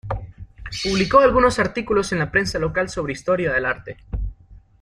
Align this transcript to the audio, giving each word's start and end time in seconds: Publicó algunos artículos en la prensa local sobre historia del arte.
Publicó 0.83 1.19
algunos 1.19 1.59
artículos 1.59 2.11
en 2.11 2.17
la 2.17 2.31
prensa 2.31 2.57
local 2.57 2.89
sobre 2.89 3.13
historia 3.13 3.53
del 3.53 3.67
arte. 3.67 3.97